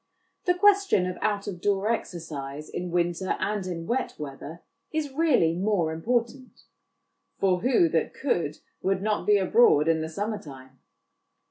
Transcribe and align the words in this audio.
The 0.45 0.55
question 0.55 1.05
of 1.05 1.19
out 1.21 1.45
of 1.45 1.61
door 1.61 1.91
exercise 1.91 2.69
in 2.71 2.89
winter 2.89 3.35
and 3.39 3.67
in 3.67 3.85
wet 3.85 4.15
weather 4.17 4.63
is 4.91 5.11
really 5.13 5.53
more 5.53 5.93
important; 5.93 6.63
for 7.37 7.59
who 7.59 7.87
that 7.89 8.11
could 8.11 8.57
would 8.81 9.03
not 9.03 9.27
be 9.27 9.37
abroad 9.37 9.87
in 9.87 10.01
the 10.01 10.09
summer 10.09 10.41
time? 10.41 10.79